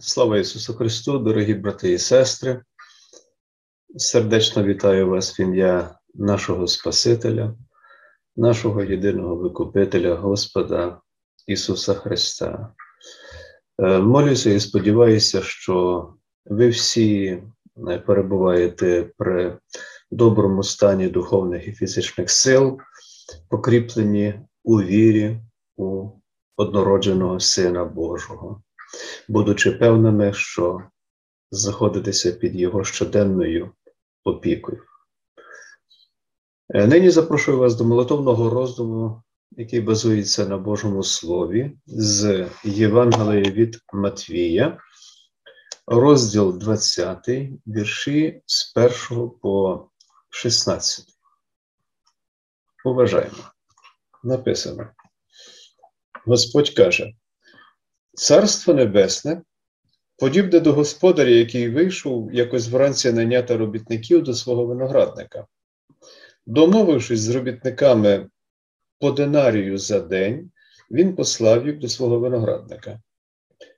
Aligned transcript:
Слава 0.00 0.38
Ісусу 0.38 0.74
Христу, 0.74 1.18
дорогі 1.18 1.54
брати 1.54 1.92
і 1.92 1.98
сестри. 1.98 2.62
Сердечно 3.96 4.64
вітаю 4.64 5.08
вас 5.08 5.38
в 5.38 5.42
ім'я 5.42 5.98
нашого 6.14 6.66
Спасителя, 6.66 7.54
нашого 8.36 8.82
єдиного 8.82 9.36
Викупителя 9.36 10.14
Господа 10.14 11.00
Ісуса 11.46 11.94
Христа. 11.94 12.74
Е, 13.78 13.98
молюся 13.98 14.50
і 14.50 14.60
сподіваюся, 14.60 15.42
що 15.42 16.08
ви 16.44 16.68
всі 16.68 17.42
е, 17.88 17.98
перебуваєте 17.98 19.10
при 19.18 19.58
доброму 20.10 20.62
стані 20.62 21.08
духовних 21.08 21.68
і 21.68 21.72
фізичних 21.72 22.30
сил, 22.30 22.78
покріплені 23.48 24.40
у 24.64 24.82
вірі 24.82 25.40
у 25.76 26.10
однородженого 26.56 27.40
Сина 27.40 27.84
Божого 27.84 28.62
будучи 29.28 29.72
певними, 29.72 30.32
що 30.32 30.82
знаходитися 31.50 32.32
під 32.32 32.54
його 32.54 32.84
щоденною 32.84 33.70
опікою. 34.24 34.82
Е, 36.68 36.86
нині 36.86 37.10
запрошую 37.10 37.58
вас 37.58 37.74
до 37.74 37.84
молитовного 37.84 38.50
роздуму, 38.50 39.22
який 39.50 39.80
базується 39.80 40.46
на 40.46 40.58
Божому 40.58 41.02
Слові 41.02 41.72
з 41.86 42.48
Євангелія 42.64 43.52
від 43.52 43.78
Матвія, 43.92 44.78
розділ 45.86 46.58
20, 46.58 47.28
вірші 47.66 48.42
з 48.46 48.76
1 49.10 49.30
по 49.42 49.86
16. 50.30 51.06
Уважаємо. 52.84 53.36
Написано. 54.24 54.90
Господь 56.26 56.70
каже, 56.70 57.12
Царство 58.16 58.74
Небесне 58.74 59.42
подібне 60.18 60.60
до 60.60 60.72
господаря, 60.72 61.30
який 61.30 61.68
вийшов 61.68 62.34
якось 62.34 62.68
вранці 62.68 63.12
найняти 63.12 63.56
робітників 63.56 64.22
до 64.22 64.34
свого 64.34 64.66
виноградника. 64.66 65.46
Домовившись 66.46 67.20
з 67.20 67.28
робітниками 67.28 68.28
по 69.00 69.10
динарію 69.10 69.78
за 69.78 70.00
день, 70.00 70.50
він 70.90 71.16
послав 71.16 71.66
їх 71.66 71.78
до 71.78 71.88
свого 71.88 72.18
виноградника. 72.18 73.00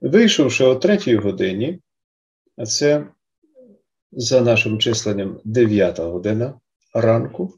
Вийшовши 0.01 0.65
о 0.65 0.75
третій 0.75 1.17
годині, 1.17 1.81
а 2.57 2.67
це 2.67 3.07
за 4.13 4.41
нашим 4.41 4.79
численням 4.79 5.41
дев'ята 5.45 6.05
година 6.05 6.61
ранку, 6.95 7.55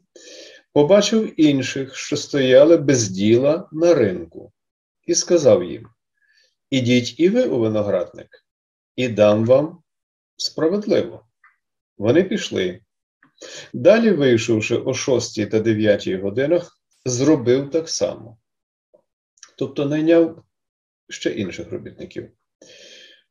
побачив 0.73 1.41
інших, 1.41 1.95
що 1.95 2.17
стояли 2.17 2.77
без 2.77 3.09
діла 3.09 3.69
на 3.71 3.93
ринку, 3.93 4.51
і 5.07 5.15
сказав 5.15 5.63
їм: 5.63 5.87
Ідіть 6.71 7.19
і 7.19 7.29
ви 7.29 7.47
у 7.47 7.59
виноградник, 7.59 8.45
і 8.95 9.07
дам 9.07 9.45
вам 9.45 9.83
справедливо. 10.37 11.25
Вони 11.97 12.23
пішли. 12.23 12.79
Далі, 13.73 14.11
вийшовши 14.11 14.75
о 14.75 14.93
6 14.93 15.49
та 15.49 15.59
9 15.59 16.07
годинах, 16.07 16.79
зробив 17.05 17.71
так 17.71 17.89
само. 17.89 18.37
Тобто 19.57 19.85
найняв 19.85 20.43
ще 21.09 21.29
інших 21.29 21.71
робітників. 21.71 22.31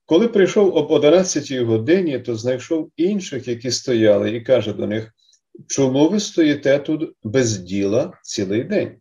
Коли 0.06 0.28
прийшов 0.28 0.77
об 0.77 0.91
11 0.91 1.52
годині, 1.52 2.18
то 2.18 2.36
знайшов 2.36 2.92
інших, 2.96 3.48
які 3.48 3.70
стояли, 3.70 4.30
і 4.30 4.41
каже 4.41 4.72
до 4.72 4.86
них: 4.86 5.14
Чому 5.66 6.08
ви 6.08 6.20
стоїте 6.20 6.78
тут 6.78 7.16
без 7.22 7.58
діла 7.58 8.18
цілий 8.22 8.64
день? 8.64 9.00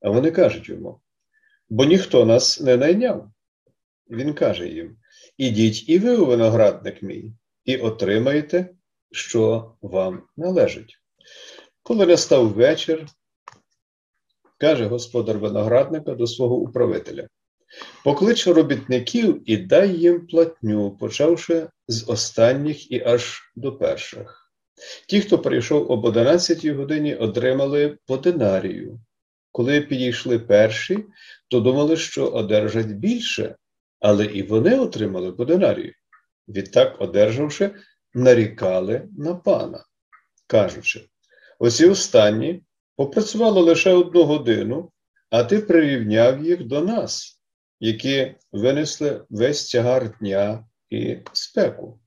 А 0.00 0.10
вони 0.10 0.30
кажуть 0.30 0.68
йому: 0.68 1.00
бо 1.70 1.84
ніхто 1.84 2.24
нас 2.24 2.60
не 2.60 2.76
найняв. 2.76 3.30
Він 4.10 4.34
каже 4.34 4.68
їм: 4.68 4.96
Ідіть 5.38 5.88
і 5.88 5.98
ви 5.98 6.16
у 6.16 6.26
виноградник 6.26 7.02
мій, 7.02 7.32
і 7.64 7.76
отримаєте, 7.76 8.68
що 9.10 9.72
вам 9.82 10.22
належить. 10.36 10.98
Коли 11.82 12.06
настав 12.06 12.48
вечір, 12.48 13.06
каже 14.58 14.86
господар 14.86 15.38
виноградника 15.38 16.14
до 16.14 16.26
свого 16.26 16.56
управителя: 16.56 17.28
Поклич 18.04 18.46
робітників 18.46 19.50
і 19.50 19.56
дай 19.56 19.96
їм 19.96 20.26
платню, 20.26 20.90
почавши 20.90 21.68
з 21.88 22.08
останніх 22.08 22.92
і 22.92 23.02
аж 23.06 23.52
до 23.56 23.72
перших. 23.72 24.52
Ті, 25.08 25.20
хто 25.20 25.38
прийшов 25.38 25.90
об 25.90 26.04
11 26.04 26.66
годині, 26.66 27.14
отримали 27.14 27.98
по 28.06 28.16
динарію. 28.16 29.00
Коли 29.52 29.80
підійшли 29.80 30.38
перші, 30.38 31.04
то 31.48 31.60
думали, 31.60 31.96
що 31.96 32.26
одержать 32.26 32.92
більше, 32.92 33.56
але 34.00 34.24
і 34.24 34.42
вони 34.42 34.78
отримали 34.78 35.32
по 35.32 35.44
динарію. 35.44 35.92
Відтак, 36.48 37.00
одержавши, 37.00 37.70
нарікали 38.14 39.08
на 39.18 39.34
пана, 39.34 39.84
кажучи: 40.46 41.08
оці 41.58 41.86
останні 41.86 42.62
попрацювали 42.96 43.60
лише 43.60 43.92
одну 43.92 44.22
годину, 44.24 44.92
а 45.30 45.44
ти 45.44 45.58
прирівняв 45.58 46.44
їх 46.44 46.64
до 46.64 46.80
нас, 46.80 47.40
які 47.80 48.34
винесли 48.52 49.24
весь 49.30 49.70
тягар 49.70 50.18
дня 50.18 50.64
і 50.90 51.18
спеку. 51.32 52.00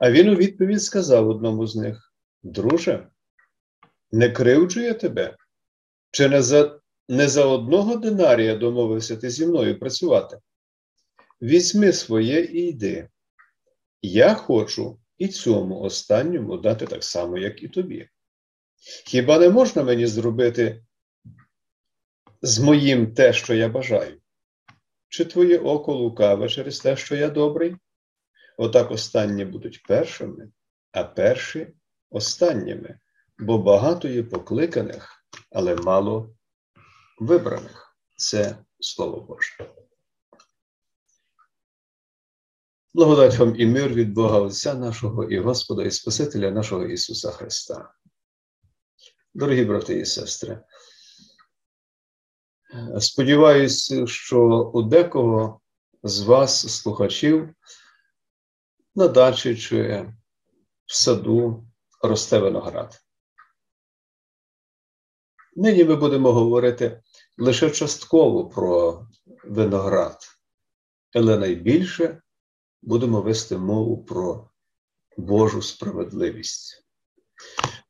А 0.00 0.10
він 0.10 0.28
у 0.28 0.34
відповідь 0.34 0.82
сказав 0.82 1.28
одному 1.28 1.66
з 1.66 1.76
них: 1.76 2.12
Друже, 2.42 3.08
не 4.12 4.30
кривджу 4.30 4.94
тебе, 4.94 5.36
чи 6.16 6.28
не 6.28 6.42
за 6.42 6.80
не 7.08 7.28
за 7.28 7.44
одного 7.46 7.96
динарія 7.96 8.56
домовився 8.56 9.16
ти 9.16 9.30
зі 9.30 9.46
мною 9.46 9.78
працювати? 9.78 10.38
Візьми 11.42 11.92
своє 11.92 12.40
і 12.40 12.68
йди. 12.68 13.08
Я 14.02 14.34
хочу 14.34 14.98
і 15.18 15.28
цьому 15.28 15.80
останньому 15.80 16.56
дати 16.56 16.86
так 16.86 17.04
само, 17.04 17.38
як 17.38 17.62
і 17.62 17.68
тобі. 17.68 18.08
Хіба 19.06 19.38
не 19.38 19.48
можна 19.50 19.82
мені 19.82 20.06
зробити 20.06 20.84
з 22.42 22.58
моїм 22.58 23.14
те, 23.14 23.32
що 23.32 23.54
я 23.54 23.68
бажаю? 23.68 24.20
Чи 25.08 25.24
твоє 25.24 25.58
око 25.58 25.94
лукаве 25.94 26.48
через 26.48 26.80
те, 26.80 26.96
що 26.96 27.16
я 27.16 27.28
добрий? 27.28 27.76
Отак 28.58 28.90
останні 28.90 29.44
будуть 29.44 29.82
першими, 29.82 30.48
а 30.92 31.04
перші 31.04 31.68
останніми, 32.10 32.98
бо 33.38 33.58
багато 33.58 34.08
є 34.08 34.22
покликаних, 34.22 35.15
але 35.50 35.74
мало 35.74 36.30
вибраних. 37.18 37.96
Це 38.16 38.58
Слово 38.80 39.20
Боже. 39.20 39.72
Благодать 42.94 43.38
вам 43.38 43.56
і 43.56 43.66
мир 43.66 43.94
від 43.94 44.12
Бога 44.12 44.38
Отця 44.38 44.74
нашого 44.74 45.24
і 45.24 45.38
Господа, 45.38 45.84
і 45.84 45.90
Спасителя 45.90 46.50
нашого 46.50 46.84
Ісуса 46.84 47.30
Христа. 47.30 47.94
Дорогі 49.34 49.64
брати 49.64 49.98
і 49.98 50.06
сестри, 50.06 50.60
сподіваюся, 53.00 54.06
що 54.06 54.70
у 54.74 54.82
декого 54.82 55.60
з 56.02 56.20
вас, 56.20 56.80
слухачів, 56.80 57.54
на 58.94 59.08
дачі 59.08 59.56
чи 59.56 60.12
в 60.86 60.94
саду 60.94 61.66
росте 62.02 62.38
виноград. 62.38 63.05
Нині 65.56 65.84
ми 65.84 65.96
будемо 65.96 66.32
говорити 66.32 67.02
лише 67.38 67.70
частково 67.70 68.48
про 68.48 69.06
виноград, 69.44 70.18
але 71.14 71.38
найбільше 71.38 72.22
будемо 72.82 73.20
вести 73.20 73.58
мову 73.58 74.04
про 74.04 74.50
Божу 75.16 75.62
справедливість. 75.62 76.86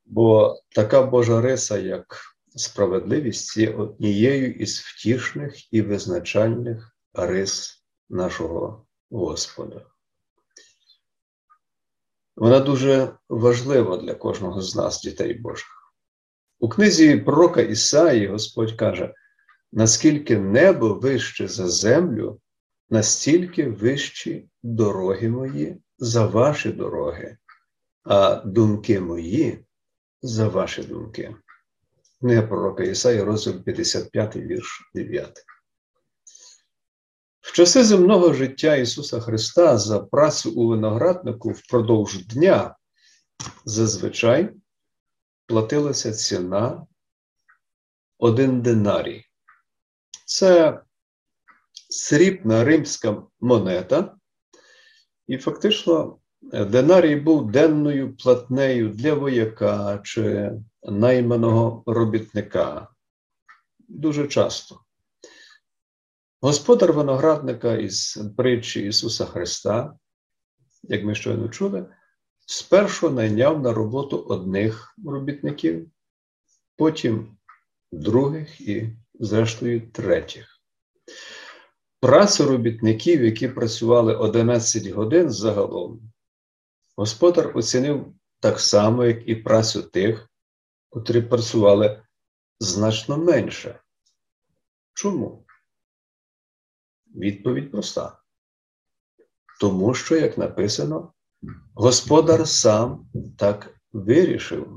Бо 0.05 0.57
така 0.75 1.03
Божа 1.03 1.41
риса, 1.41 1.79
як 1.79 2.21
справедливість, 2.49 3.57
є 3.57 3.75
однією 3.75 4.53
із 4.53 4.81
втішних 4.81 5.73
і 5.73 5.83
визначальних 5.83 6.97
рис 7.13 7.85
нашого 8.09 8.87
Господа. 9.11 9.87
Вона 12.37 12.61
дуже 12.61 13.19
важлива 13.29 13.97
для 13.97 14.15
кожного 14.15 14.63
з 14.63 14.77
нас, 14.77 15.03
дітей 15.03 15.35
Божих. 15.35 15.86
У 16.59 16.69
книзі 16.69 17.17
пророка 17.17 17.61
Ісаї 17.61 18.27
Господь 18.27 18.73
каже: 18.73 19.15
наскільки 19.73 20.39
небо 20.39 20.95
вище 20.95 21.49
за 21.49 21.69
землю, 21.69 22.41
настільки 22.91 23.69
вищі 23.69 24.49
дороги 24.63 25.29
мої 25.29 25.77
за 25.99 26.27
ваші 26.27 26.73
дороги, 26.73 27.37
а 28.05 28.35
думки 28.35 29.01
мої 29.01 29.65
за 30.23 30.49
ваші 30.49 30.83
думки. 30.83 31.37
Книга 32.21 32.43
пророка 32.43 32.85
Ісаї, 32.85 33.23
розділ 33.23 33.63
55, 33.63 34.37
вірш 34.37 34.91
9. 34.95 35.45
В 37.41 37.53
часи 37.53 37.85
земного 37.85 38.33
життя 38.33 38.77
Ісуса 38.77 39.21
Христа 39.21 39.79
за 39.79 40.01
працю 40.01 40.53
у 40.53 40.69
винограднику 40.69 41.51
впродовж 41.51 42.27
дня 42.27 42.77
зазвичай 43.65 44.51
платилася 45.47 46.13
ціна 46.13 46.87
один 48.19 48.63
динарій. 48.63 49.25
Це 50.25 50.81
срібна 51.89 52.65
римська 52.65 53.23
монета 53.41 54.17
І 55.27 55.39
фактично 55.39 56.19
динарій 56.43 57.17
був 57.17 57.51
денною 57.51 58.17
платнею 58.17 58.89
для 58.89 59.15
вояка 59.15 60.01
чи 60.05 60.53
найманого 60.83 61.83
робітника. 61.87 62.89
Дуже 63.79 64.29
часто. 64.29 64.81
Господар 66.41 66.93
виноградника 66.93 67.75
із 67.75 68.19
притчі 68.37 68.87
Ісуса 68.87 69.25
Христа, 69.25 69.95
як 70.83 71.05
ми 71.05 71.15
щойно 71.15 71.49
чули, 71.49 71.87
спершу 72.47 73.11
найняв 73.11 73.63
на 73.63 73.73
роботу 73.73 74.19
одних 74.19 74.95
робітників, 75.07 75.91
потім 76.77 77.37
других 77.93 78.61
і, 78.61 78.97
зрештою, 79.15 79.91
третіх. 79.91 80.61
Працю 82.01 82.47
робітників, 82.47 83.25
які 83.25 83.49
працювали 83.49 84.17
11 84.17 84.87
годин 84.87 85.31
загалом, 85.31 86.13
господар 86.97 87.59
оцінив 87.59 88.15
так 88.41 88.61
само, 88.61 89.05
як 89.05 89.29
і 89.29 89.35
працю 89.35 89.83
тих, 89.83 90.31
котрі 90.89 91.23
працювали 91.23 92.03
значно 92.61 93.17
менше. 93.19 93.81
Чому? 94.95 95.47
Відповідь 97.15 97.71
проста. 97.71 98.23
Тому 99.61 99.95
що, 99.95 100.17
як 100.17 100.39
написано, 100.39 101.13
господар 101.75 102.49
сам 102.49 103.07
так 103.39 103.75
вирішив. 103.93 104.69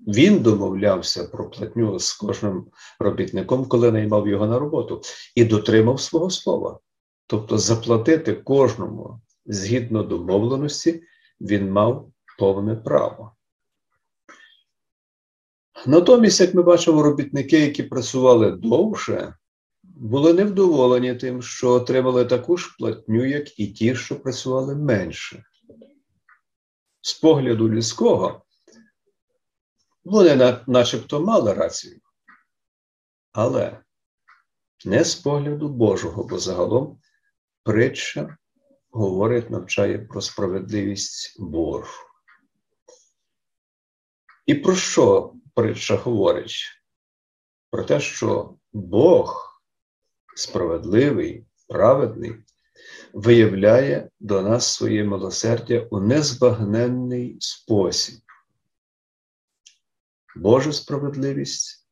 Він 0.00 0.38
домовлявся 0.38 1.24
про 1.24 1.50
платню 1.50 1.98
з 1.98 2.12
кожним 2.12 2.66
робітником, 2.98 3.64
коли 3.64 3.92
наймав 3.92 4.28
його 4.28 4.46
на 4.46 4.58
роботу, 4.58 5.00
і 5.34 5.44
дотримав 5.44 6.00
свого 6.00 6.30
слова. 6.30 6.78
Тобто 7.26 7.58
заплатити 7.58 8.32
кожному 8.32 9.20
згідно 9.46 10.02
домовленості 10.02 11.02
він 11.40 11.72
мав 11.72 12.10
повне 12.38 12.76
право. 12.76 13.32
Натомість, 15.86 16.40
як 16.40 16.54
ми 16.54 16.62
бачимо, 16.62 17.02
робітники, 17.02 17.60
які 17.60 17.82
працювали 17.82 18.50
довше, 18.50 19.34
були 19.82 20.32
невдоволені 20.32 21.14
тим, 21.14 21.42
що 21.42 21.70
отримали 21.70 22.24
таку 22.24 22.56
ж 22.56 22.76
платню, 22.78 23.24
як 23.24 23.60
і 23.60 23.66
ті, 23.66 23.94
що 23.94 24.20
працювали 24.20 24.74
менше. 24.74 25.44
З 27.06 27.14
погляду 27.14 27.68
людського, 27.68 28.42
вони 30.04 30.62
начебто 30.66 31.20
мали 31.20 31.52
рацію. 31.54 32.00
Але 33.32 33.80
не 34.84 35.04
з 35.04 35.14
погляду 35.14 35.68
Божого, 35.68 36.24
бо 36.24 36.38
загалом 36.38 37.00
притча 37.62 38.36
говорить, 38.90 39.50
навчає 39.50 39.98
про 39.98 40.20
справедливість 40.20 41.36
Божу. 41.40 42.02
І 44.46 44.54
про 44.54 44.76
що 44.76 45.34
притча 45.54 45.96
говорить? 45.96 46.64
Про 47.70 47.84
те, 47.84 48.00
що 48.00 48.56
Бог 48.72 49.60
справедливий, 50.36 51.46
праведний, 51.68 52.45
виявляє 53.16 54.10
до 54.20 54.42
нас 54.42 54.74
своє 54.74 55.04
милосердя 55.04 55.86
у 55.90 56.00
незбагненний 56.00 57.36
спосіб. 57.40 58.20
Божа 60.36 60.72
справедливість 60.72 61.86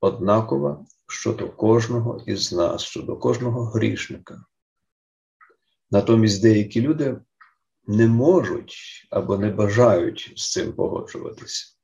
однакова 0.00 0.86
щодо 1.06 1.48
кожного 1.48 2.22
із 2.26 2.52
нас, 2.52 2.82
щодо 2.82 3.16
кожного 3.16 3.64
грішника. 3.64 4.44
Натомість 5.90 6.42
деякі 6.42 6.80
люди 6.80 7.20
не 7.86 8.06
можуть 8.06 8.76
або 9.10 9.38
не 9.38 9.50
бажають 9.50 10.32
з 10.36 10.52
цим 10.52 10.72
погоджуватися. 10.72 11.76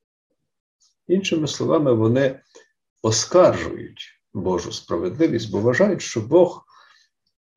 Іншими 1.07 1.49
словами, 1.49 1.93
вони 1.93 2.41
оскаржують 3.03 4.21
Божу 4.35 4.73
справедливість, 4.73 5.51
бо 5.51 5.61
вважають, 5.61 6.03
що 6.03 6.21
Бог 6.21 6.64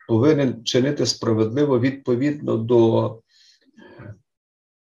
повинен 0.08 0.66
чинити 0.66 1.06
справедливо 1.06 1.80
відповідно 1.80 2.58
до 2.58 3.22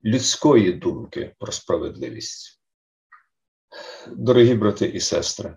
людської 0.05 0.73
думки 0.73 1.35
про 1.39 1.53
справедливість. 1.53 2.61
Дорогі 4.13 4.55
брати 4.55 4.87
і 4.87 5.01
сестри, 5.01 5.57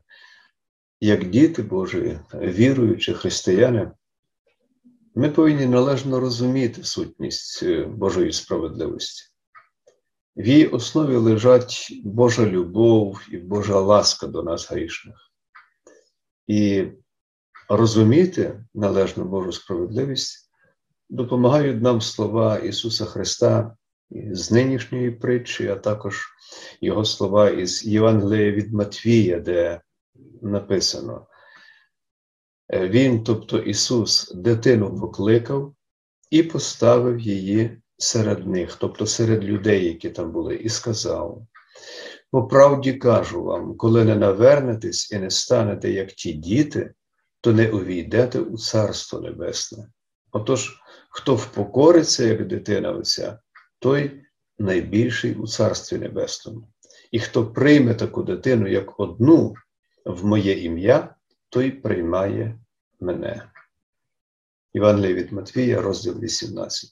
як 1.00 1.30
діти 1.30 1.64
Божі, 1.64 2.20
віруючі 2.34 3.14
християни, 3.14 3.92
ми 5.16 5.30
повинні 5.30 5.66
належно 5.66 6.20
розуміти 6.20 6.84
сутність 6.84 7.64
е, 7.64 7.86
Божої 7.86 8.32
справедливості. 8.32 9.24
В 10.36 10.48
її 10.48 10.68
основі 10.68 11.16
лежать 11.16 11.88
Божа 12.04 12.46
любов 12.46 13.22
і 13.32 13.38
Божа 13.38 13.80
ласка 13.80 14.28
до 14.28 14.44
нас 14.44 14.72
грішних. 14.72 15.32
І 16.48 16.86
розуміти 17.70 18.64
належну 18.74 19.26
Божу 19.26 19.52
справедливість 19.52 20.50
допомагають 21.10 21.82
нам 21.82 22.02
слова 22.02 22.58
Ісуса 22.58 23.06
Христа 23.06 23.76
з 24.32 24.52
нинішньої 24.52 25.12
притчі, 25.12 25.68
а 25.68 25.76
також 25.76 26.28
Його 26.82 27.06
слова 27.06 27.50
із 27.50 27.86
Євангелія 27.86 28.52
від 28.52 28.74
Матвія, 28.74 29.40
де 29.40 29.82
написано. 30.42 31.28
Е, 32.74 32.88
він, 32.88 33.24
тобто 33.24 33.58
Ісус, 33.58 34.32
дитину 34.36 35.00
покликав 35.00 35.74
і 36.30 36.44
поставив 36.44 37.20
її 37.20 37.82
серед 37.98 38.48
них, 38.48 38.76
тобто 38.76 39.06
серед 39.06 39.44
людей, 39.44 39.86
які 39.86 40.10
там 40.10 40.32
були, 40.32 40.56
і 40.56 40.70
сказав: 40.70 41.42
по 42.32 42.48
правді 42.48 42.94
кажу 42.94 43.44
вам, 43.44 43.78
коли 43.78 44.06
не 44.06 44.16
навернетесь 44.16 45.12
і 45.12 45.18
не 45.18 45.30
станете, 45.30 45.92
як 45.92 46.08
ті 46.08 46.34
діти, 46.34 46.94
то 47.42 47.54
не 47.54 47.72
увійдете 47.72 48.40
у 48.40 48.58
Царство 48.58 49.20
Небесне. 49.20 49.88
Отож, 50.32 50.82
хто 51.10 51.36
впокориться, 51.36 52.24
як 52.24 52.48
дитина 52.48 52.92
Отця, 52.92 53.40
той 53.80 54.22
найбільший 54.60 55.36
у 55.36 55.48
Царстві 55.48 55.98
Небесному. 55.98 56.68
І 57.12 57.20
хто 57.20 57.46
прийме 57.46 57.94
таку 57.94 58.24
дитину 58.24 58.68
як 58.68 59.00
одну 59.00 59.56
в 60.06 60.26
моє 60.26 60.64
ім'я, 60.64 61.16
той 61.50 61.72
приймає 61.72 62.60
мене. 63.00 63.50
Івангелія 64.74 65.14
від 65.14 65.32
Матвія, 65.32 65.82
розділ 65.82 66.20
18. 66.20 66.90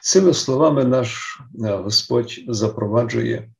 Цими 0.00 0.34
словами 0.34 0.84
наш 0.84 1.40
е, 1.64 1.76
Господь 1.76 2.40
запроваджує 2.48 3.52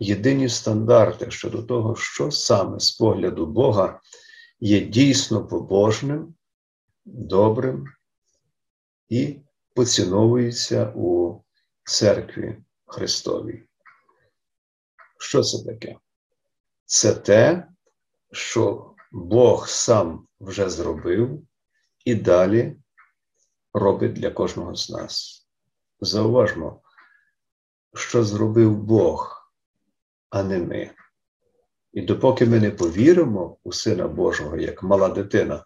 єдині 0.00 0.48
стандарти 0.48 1.30
щодо 1.30 1.62
того, 1.62 1.96
що 1.96 2.30
саме 2.30 2.80
з 2.80 2.90
погляду 2.90 3.46
Бога 3.46 4.00
є 4.60 4.80
дійсно 4.80 5.46
побожним, 5.46 6.34
добрим 7.04 7.86
і 9.08 9.40
поціновується 9.74 10.92
у 10.96 11.40
церкві 11.84 12.56
Христовій. 12.86 13.64
Що 15.18 15.42
це 15.42 15.64
таке? 15.64 15.96
Це 16.84 17.14
те, 17.14 17.68
що 18.32 18.94
Бог 19.12 19.68
сам 19.68 20.26
вже 20.40 20.70
зробив 20.70 21.46
і 22.04 22.14
далі 22.14 22.76
робить 23.72 24.12
для 24.12 24.30
кожного 24.30 24.74
з 24.74 24.90
нас. 24.90 25.46
Зауважмо, 26.00 26.82
що 27.94 28.24
зробив 28.24 28.76
Бог, 28.76 29.50
а 30.30 30.42
не 30.42 30.58
ми. 30.58 30.94
І 31.98 32.02
допоки 32.02 32.46
ми 32.46 32.60
не 32.60 32.70
повіримо 32.70 33.56
у 33.64 33.72
Сина 33.72 34.08
Божого 34.08 34.56
як 34.56 34.82
мала 34.82 35.08
дитина, 35.08 35.64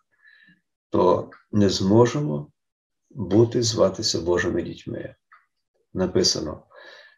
то 0.91 1.31
не 1.51 1.69
зможемо 1.69 2.51
бути 3.11 3.63
зватися 3.63 4.21
Божими 4.21 4.63
дітьми. 4.63 5.15
Написано, 5.95 6.67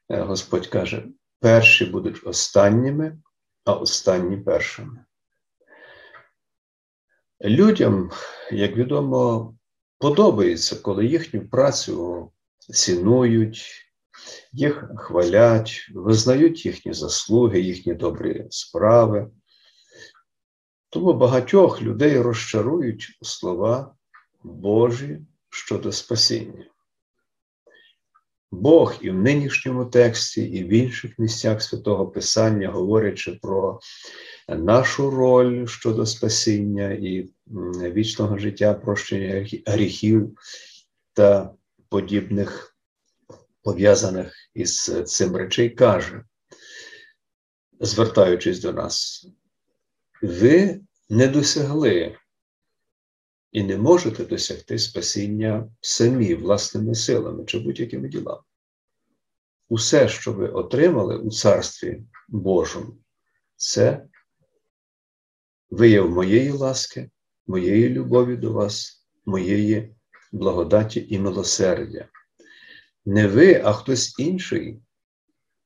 е, 0.09 0.21
Господь 0.21 0.67
каже: 0.67 1.07
перші 1.41 1.85
будуть 1.85 2.27
останніми, 2.27 3.19
а 3.65 3.73
останні 3.73 4.37
першими. 4.37 5.05
Людям, 7.45 8.11
як 8.51 8.77
відомо, 8.77 9.55
подобається, 9.99 10.77
коли 10.77 11.07
їхню 11.07 11.49
працю 11.49 12.33
цінують, 12.59 13.84
їх 14.53 14.85
хвалять, 14.97 15.91
визнають 15.95 16.67
їхні 16.67 16.93
заслуги, 16.93 17.61
їхні 17.61 17.95
добрі 17.95 18.47
справи. 18.51 19.31
Тому 20.91 21.13
багатьох 21.13 21.83
людей 21.83 22.21
розчарують 22.21 23.19
слова 23.23 23.95
Божі 24.43 25.21
щодо 25.51 25.93
спасіння. 25.93 26.67
Бог 28.51 28.95
і 29.01 29.11
в 29.11 29.15
нинішньому 29.15 29.85
тексті, 29.85 30.43
і 30.43 30.65
в 30.65 30.69
інших 30.69 31.19
місцях 31.19 31.63
святого 31.63 32.07
Писання, 32.07 32.71
говорячи 32.71 33.39
про 33.43 33.81
нашу 34.49 35.11
роль 35.11 35.67
щодо 35.67 36.07
спасіння 36.07 36.91
і 36.91 37.31
вічного 37.93 38.39
життя, 38.39 38.75
прощення 38.75 39.47
гріхів 39.67 40.39
та 41.13 41.55
подібних 41.89 42.74
пов'язаних 43.65 44.35
із 44.55 44.93
цим 45.07 45.37
речей, 45.37 45.71
каже, 45.71 46.25
звертаючись 47.81 48.61
до 48.61 48.73
нас, 48.73 49.27
ви 50.23 50.81
не 51.09 51.29
досягли 51.29 52.17
і 53.53 53.63
не 53.63 53.77
можете 53.77 54.25
досягти 54.25 54.79
спасіння 54.79 55.69
самі 55.81 56.35
власними 56.35 56.95
силами 56.95 57.45
чи 57.45 57.59
будь-якими 57.59 58.09
ділами. 58.09 58.43
Усе, 59.69 60.09
що 60.09 60.33
ви 60.33 60.49
отримали 60.49 61.19
у 61.19 61.31
Царстві 61.31 62.03
Божому, 62.29 62.97
це 63.57 64.07
вияв 65.71 66.11
моєї 66.11 66.51
ласки, 66.51 67.11
моєї 67.47 67.89
любові 67.89 68.37
до 68.37 68.53
вас, 68.53 69.07
моєї 69.27 69.95
благодаті 70.33 71.07
і 71.11 71.19
милосердя. 71.19 72.09
Не 73.05 73.29
ви, 73.29 73.63
а 73.65 73.73
хтось 73.73 74.19
інший 74.19 74.83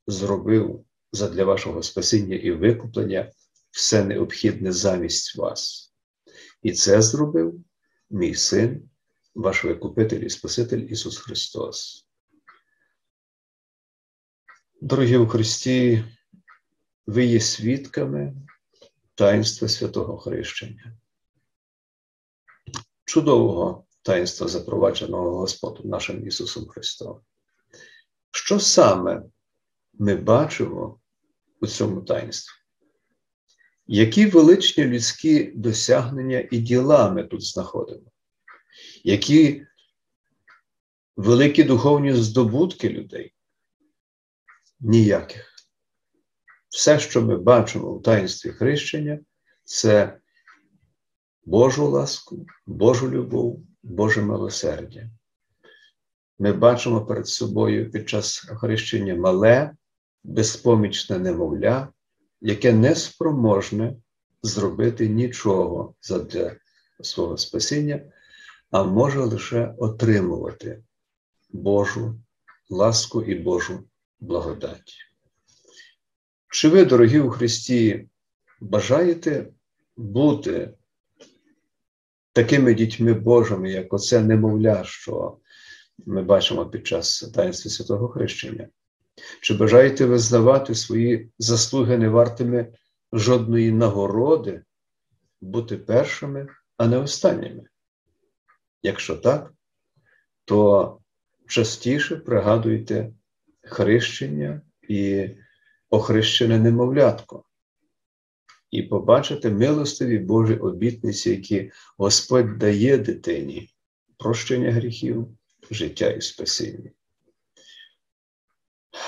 зробив 0.06 0.84
задля 1.12 1.44
вашого 1.44 1.82
спасіння 1.82 2.36
і 2.36 2.50
викуплення 2.50 3.32
все 3.70 4.04
необхідне 4.04 4.72
замість 4.72 5.36
вас. 5.36 5.92
І 6.62 6.72
це 6.72 7.02
зробив 7.02 7.64
мій 8.10 8.34
син, 8.34 8.90
ваш 9.34 9.64
Викупитель 9.64 10.20
і 10.20 10.30
Спаситель 10.30 10.78
Ісус 10.78 11.18
Христос. 11.18 12.06
Дорогі 14.80 15.16
у 15.16 15.26
Христі, 15.26 16.04
ви 17.06 17.24
є 17.24 17.40
свідками 17.40 18.34
таїнства 19.14 19.68
святого 19.68 20.18
Хрещення. 20.18 20.96
Чудового 23.04 23.86
таїнства, 24.02 24.48
запровадженого 24.48 25.38
Господом 25.38 25.88
нашим 25.88 26.26
Ісусом 26.26 26.66
Христом. 26.68 27.20
Що 28.30 28.60
саме 28.60 29.22
ми 29.94 30.16
бачимо 30.16 31.00
у 31.60 31.66
цьому 31.66 32.02
таїнстві? 32.02 32.52
Які 33.86 34.26
величні 34.26 34.84
людські 34.84 35.44
досягнення 35.44 36.48
і 36.50 36.58
діла 36.58 37.10
ми 37.10 37.24
тут 37.24 37.42
знаходимо? 37.42 38.10
Які 39.04 39.66
великі 41.16 41.64
духовні 41.64 42.12
здобутки 42.14 42.88
людей? 42.88 43.34
Ніяких. 44.80 45.54
Все, 46.68 47.00
що 47.00 47.22
ми 47.22 47.36
бачимо 47.36 47.88
у 47.88 48.00
таїнстві 48.00 48.50
хрещення, 48.50 49.20
це 49.64 50.18
Божу 51.44 51.88
ласку, 51.88 52.46
Божу 52.66 53.10
любов, 53.10 53.62
Боже 53.82 54.22
милосердя. 54.22 55.10
Ми 56.38 56.52
бачимо 56.52 57.06
перед 57.06 57.28
собою 57.28 57.90
під 57.90 58.08
час 58.08 58.38
хрещення 58.38 59.14
мале, 59.14 59.70
безпомічне 60.24 61.18
немовля, 61.18 61.88
яке 62.40 62.72
не 62.72 62.94
спроможне 62.94 63.96
зробити 64.42 65.08
нічого 65.08 65.94
задля 66.02 66.56
свого 67.00 67.36
спасіння, 67.36 68.00
а 68.70 68.84
може 68.84 69.20
лише 69.20 69.74
отримувати 69.78 70.82
Божу 71.50 72.20
ласку 72.70 73.22
і 73.22 73.34
Божу 73.34 73.84
благодать. 74.20 74.94
Чи 76.50 76.68
ви, 76.68 76.84
дорогі 76.84 77.20
у 77.20 77.30
Христі, 77.30 78.08
бажаєте 78.60 79.48
бути 79.96 80.74
такими 82.32 82.74
дітьми 82.74 83.14
Божими, 83.14 83.70
як 83.70 83.92
оце 83.92 84.20
немовля, 84.20 84.84
що 84.84 85.38
ми 86.06 86.22
бачимо 86.22 86.66
під 86.66 86.86
час 86.86 87.30
таїнства 87.34 87.70
святого 87.70 88.08
Хрещення? 88.08 88.68
Чи 89.40 89.54
бажаєте 89.54 90.06
визнавати 90.06 90.74
свої 90.74 91.30
заслуги 91.38 91.98
невартими 91.98 92.72
жодної 93.12 93.72
нагороди, 93.72 94.62
бути 95.40 95.76
першими, 95.76 96.48
а 96.76 96.86
не 96.86 96.96
останніми? 96.96 97.62
Якщо 98.82 99.16
так, 99.16 99.52
то 100.44 100.98
частіше 101.46 102.16
пригадуйте 102.16 103.12
хрещення 103.62 104.62
і 104.88 105.28
охрещене 105.90 106.58
немовлятко, 106.58 107.44
і 108.70 108.82
побачите 108.82 109.50
милостиві 109.50 110.18
Божі 110.18 110.54
обітниці, 110.54 111.30
які 111.30 111.70
Господь 111.98 112.58
дає 112.58 112.98
дитині 112.98 113.70
прощення 114.18 114.72
гріхів, 114.72 115.28
життя 115.74 116.10
і 116.10 116.20
спасіння. 116.20 116.90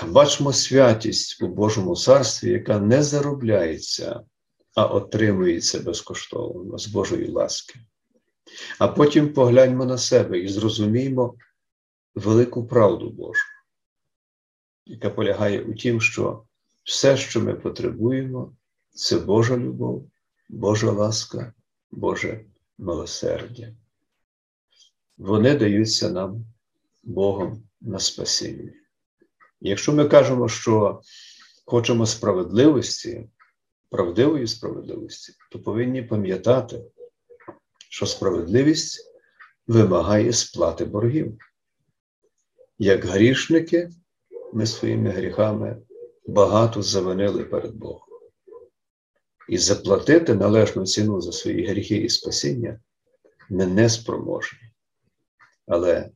Бачимо 0.06 0.52
святість 0.52 1.42
у 1.42 1.48
Божому 1.48 1.96
царстві, 1.96 2.50
яка 2.50 2.78
не 2.78 3.02
заробляється, 3.02 4.24
а 4.74 4.86
отримується 4.86 5.80
безкоштовно 5.80 6.78
з 6.78 6.86
Божої 6.86 7.30
ласки. 7.30 7.80
А 8.78 8.88
потім 8.88 9.32
погляньмо 9.32 9.84
на 9.84 9.98
себе 9.98 10.38
і 10.38 10.48
зрозуміємо 10.48 11.34
велику 12.14 12.66
правду 12.66 13.10
Божу, 13.10 13.44
яка 14.86 15.10
полягає 15.10 15.62
у 15.62 15.74
тім, 15.74 16.00
що 16.00 16.44
все, 16.84 17.16
що 17.16 17.40
ми 17.40 17.54
потребуємо, 17.54 18.56
це 18.90 19.18
Божа 19.18 19.56
любов, 19.56 20.10
Божа 20.48 20.90
ласка, 20.90 21.52
Боже 21.90 22.44
милосердя. 22.78 23.74
Вони 25.20 25.54
даються 25.54 26.10
нам 26.10 26.44
Богом 27.02 27.62
на 27.80 27.98
спасіння. 27.98 28.72
Якщо 29.60 29.92
ми 29.92 30.08
кажемо, 30.08 30.48
що 30.48 31.00
хочемо 31.66 32.06
справедливості, 32.06 33.28
правдивої 33.90 34.46
справедливості, 34.46 35.32
то 35.50 35.58
повинні 35.58 36.02
пам'ятати, 36.02 36.84
що 37.88 38.06
справедливість 38.06 39.12
вимагає 39.66 40.32
сплати 40.32 40.84
боргів. 40.84 41.38
Як 42.78 43.04
грішники, 43.04 43.90
ми 44.52 44.66
своїми 44.66 45.10
гріхами 45.10 45.76
багато 46.26 46.82
завинили 46.82 47.44
перед 47.44 47.74
Богом. 47.74 48.08
І 49.48 49.58
заплатити 49.58 50.34
належну 50.34 50.86
ціну 50.86 51.20
за 51.20 51.32
свої 51.32 51.66
гріхи 51.66 51.96
і 51.96 52.08
спасіння 52.08 52.80
ми 53.50 53.66
не 53.66 53.88
спроможні. 53.88 54.69
Але 55.70 56.10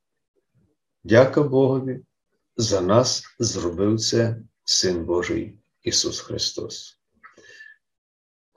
дяка 1.04 1.42
Богові 1.42 2.00
за 2.56 2.80
нас 2.80 3.24
зробив 3.38 4.00
це 4.00 4.36
Син 4.64 5.04
Божий 5.04 5.58
Ісус 5.82 6.20
Христос. 6.20 7.00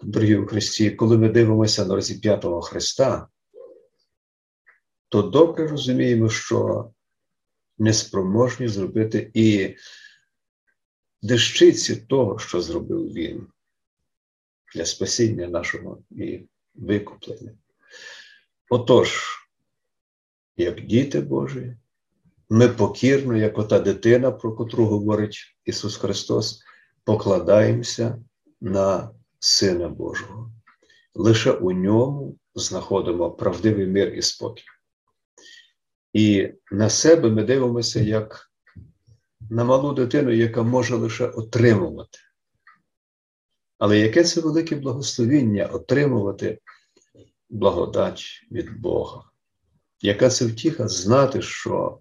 Дорогі 0.02 0.36
у 0.36 0.48
Христі, 0.48 0.92
коли 0.92 1.18
ми 1.18 1.30
дивимося 1.30 1.86
на 1.86 1.96
розіп'ятого 1.96 2.62
Христа, 2.62 3.28
то 5.10 5.22
добре 5.22 5.68
розуміємо, 5.68 6.30
що 6.30 6.90
неспроможні 7.78 8.68
зробити 8.68 9.32
і 9.34 9.76
дещиці 11.22 11.96
того, 11.96 12.40
що 12.40 12.62
зробив 12.62 13.14
Він 13.14 13.48
для 14.76 14.86
спасіння 14.86 15.48
нашого 15.48 16.04
і 16.12 16.42
викуплення. 16.76 17.52
Отож, 18.70 19.37
як 20.58 20.82
діти 20.82 21.22
Божі, 21.22 21.76
ми 22.50 22.68
покірно, 22.68 23.38
як 23.38 23.58
ота 23.58 23.80
дитина, 23.80 24.32
про 24.32 24.56
котру 24.56 24.86
говорить 24.86 25.58
Ісус 25.66 25.98
Христос, 25.98 26.64
покладаємося 27.04 28.24
на 28.62 29.12
Сина 29.40 29.90
Божого. 29.90 30.52
Лише 31.14 31.52
у 31.52 31.72
ньому 31.72 32.38
знаходимо 32.56 33.32
правдивий 33.32 33.88
мир 33.88 34.14
і 34.14 34.22
спокій. 34.22 34.64
І 36.14 36.54
на 36.72 36.90
себе 36.90 37.30
ми 37.30 37.44
дивимося 37.44 38.00
як 38.00 38.52
на 39.50 39.64
малу 39.64 39.94
дитину, 39.94 40.32
яка 40.32 40.64
може 40.64 40.96
лише 40.96 41.28
отримувати. 41.28 42.20
Але 43.78 44.00
яке 44.00 44.24
це 44.24 44.42
велике 44.42 44.76
благословіння 44.76 45.66
отримувати 45.66 46.60
благодать 47.50 48.48
від 48.52 48.80
Бога? 48.80 49.24
Яка 50.02 50.30
це 50.30 50.46
втіха 50.46 50.88
знати, 50.88 51.42
що 51.42 52.00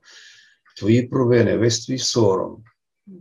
твої 0.77 1.03
провини, 1.03 1.57
весь 1.57 1.87
твій 1.87 1.99
сором, 1.99 2.65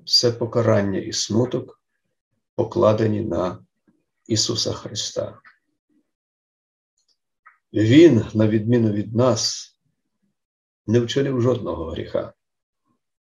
все 0.06 0.32
покарання 0.32 1.00
і 1.00 1.14
смуток 1.14 1.82
покладені 2.56 3.22
на 3.22 3.60
Ісуса 4.28 4.74
Христа. 4.74 5.40
Він, 7.74 8.26
на 8.34 8.48
відміну 8.48 8.92
від 8.92 9.16
нас, 9.16 9.72
не 10.88 11.00
вчинив 11.00 11.42
жодного 11.42 11.92
гріха, 11.92 12.34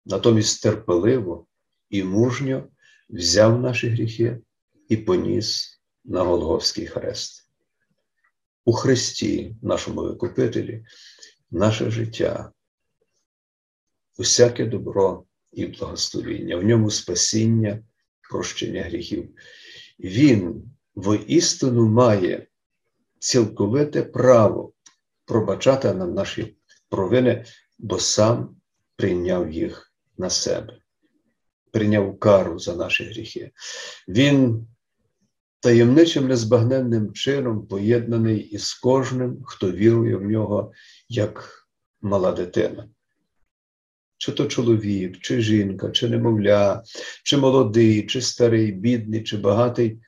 натомість 0.04 0.62
терпеливо 0.62 1.46
і 1.90 2.02
мужньо 2.02 2.68
взяв 3.10 3.60
наші 3.60 3.88
гріхи 3.88 4.38
і 4.88 4.96
поніс 4.96 5.80
на 6.04 6.22
Голговський 6.22 6.86
хрест. 6.86 7.50
У 8.64 8.72
Христі, 8.72 9.56
нашому 9.62 10.02
Викупителі, 10.02 10.84
наше 11.54 11.90
життя, 11.90 12.52
усяке 14.18 14.66
добро 14.66 15.24
і 15.52 15.66
благословіння, 15.66 16.56
в 16.56 16.64
ньому 16.64 16.90
спасіння, 16.90 17.82
прощення 18.30 18.82
гріхів. 18.82 19.28
Він 20.00 20.64
воістину 20.94 21.88
має 21.88 22.46
цілковите 23.18 24.02
право 24.02 24.72
пробачати 25.24 25.94
нам 25.94 26.14
наші 26.14 26.56
провини, 26.88 27.44
бо 27.78 27.98
сам 27.98 28.56
прийняв 28.96 29.50
їх 29.50 29.92
на 30.18 30.30
себе, 30.30 30.78
прийняв 31.70 32.18
кару 32.18 32.58
за 32.58 32.76
наші 32.76 33.04
гріхи. 33.04 33.52
Він 34.08 34.66
таємничим 35.64 36.28
незбагненним 36.28 37.12
чином 37.12 37.66
поєднаний 37.66 38.38
із 38.38 38.74
кожним, 38.74 39.42
хто 39.44 39.72
вірує 39.72 40.16
в 40.16 40.22
нього 40.22 40.72
як 41.08 41.66
мала 42.02 42.32
дитина. 42.32 42.88
Чи 44.18 44.32
то 44.32 44.46
чоловік, 44.46 45.18
чи 45.18 45.40
жінка, 45.40 45.90
чи 45.90 46.08
немовля, 46.08 46.82
чи 47.22 47.36
молодий, 47.36 48.06
чи 48.06 48.20
старий, 48.20 48.72
бідний, 48.72 49.22
чи 49.22 49.36
багатий, 49.36 49.98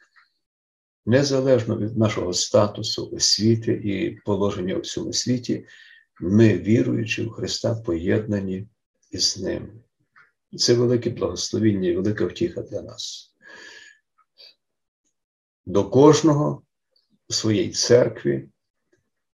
незалежно 1.06 1.78
від 1.78 1.98
нашого 1.98 2.32
статусу, 2.32 3.10
освіти 3.12 3.72
і 3.72 4.10
положення 4.24 4.74
у 4.74 4.80
всьому 4.80 5.12
світі, 5.12 5.64
ми, 6.20 6.58
віруючи 6.58 7.22
в 7.22 7.30
Христа, 7.30 7.74
поєднані 7.74 8.68
із 9.10 9.38
Ним. 9.38 9.68
Це 10.56 10.74
велике 10.74 11.10
благословіння 11.10 11.88
і 11.88 11.96
велика 11.96 12.26
втіха 12.26 12.62
для 12.62 12.82
нас. 12.82 13.35
До 15.66 15.84
кожного 15.90 16.62
у 17.28 17.32
своїй 17.32 17.70
церкві 17.70 18.48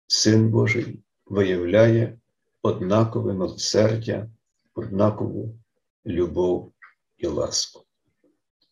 Син 0.06 0.50
Божий 0.50 0.98
виявляє 1.26 2.18
однакове 2.62 3.32
милосердя, 3.32 4.28
однакову 4.74 5.58
любов 6.06 6.72
і 7.18 7.26
ласку. 7.26 7.84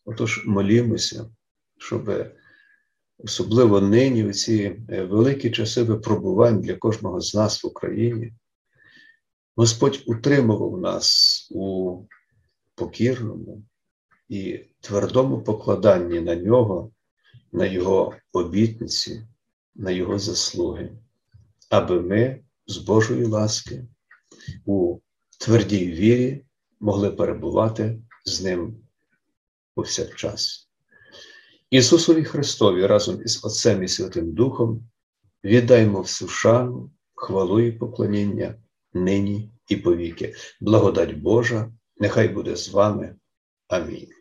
Отож, 0.05 0.45
молімося, 0.45 1.29
щоб 1.77 2.33
особливо 3.17 3.81
нині, 3.81 4.25
у 4.25 4.33
ці 4.33 4.69
великі 4.87 5.51
часи 5.51 5.83
випробувань 5.83 6.61
для 6.61 6.75
кожного 6.75 7.21
з 7.21 7.35
нас 7.35 7.63
в 7.63 7.67
Україні, 7.67 8.33
Господь 9.55 10.03
утримував 10.05 10.81
нас 10.81 11.47
у 11.51 11.97
покірному 12.75 13.63
і 14.29 14.65
твердому 14.79 15.41
покладанні 15.41 16.21
на 16.21 16.35
нього 16.35 16.91
на 17.51 17.65
Його 17.65 18.15
обітниці, 18.33 19.27
на 19.75 19.91
Його 19.91 20.19
заслуги, 20.19 20.91
аби 21.69 22.01
ми 22.01 22.43
з 22.67 22.77
Божої 22.77 23.25
ласки 23.25 23.85
у 24.65 24.97
твердій 25.39 25.91
вірі 25.91 26.45
могли 26.79 27.11
перебувати 27.11 27.99
з 28.25 28.41
Ним 28.41 28.75
повсякчас. 29.75 30.69
Ісусові 31.69 32.23
Христові 32.23 32.85
разом 32.85 33.21
із 33.21 33.45
Отцем 33.45 33.83
і 33.83 33.87
Святим 33.87 34.33
Духом 34.33 34.89
віддаймо 35.43 36.01
всю 36.01 36.29
шану, 36.29 36.91
хвалу 37.15 37.59
і 37.59 37.71
поклоніння 37.71 38.55
нині 38.93 39.51
і 39.67 39.75
повіки. 39.75 40.35
Благодать 40.61 41.15
Божа, 41.17 41.71
нехай 41.97 42.27
буде 42.27 42.55
з 42.55 42.69
вами. 42.69 43.15
Амінь. 43.67 44.20